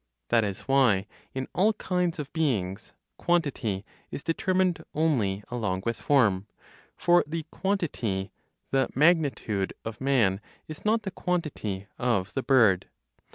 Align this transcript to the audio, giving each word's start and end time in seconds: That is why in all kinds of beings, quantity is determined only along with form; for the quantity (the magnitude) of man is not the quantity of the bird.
That 0.29 0.43
is 0.43 0.61
why 0.61 1.05
in 1.35 1.47
all 1.53 1.73
kinds 1.73 2.17
of 2.17 2.33
beings, 2.33 2.91
quantity 3.17 3.85
is 4.09 4.23
determined 4.23 4.83
only 4.95 5.43
along 5.51 5.83
with 5.85 6.01
form; 6.01 6.47
for 6.97 7.23
the 7.27 7.43
quantity 7.51 8.31
(the 8.71 8.89
magnitude) 8.95 9.75
of 9.85 10.01
man 10.01 10.41
is 10.67 10.83
not 10.83 11.03
the 11.03 11.11
quantity 11.11 11.85
of 11.99 12.33
the 12.33 12.41
bird. 12.41 12.89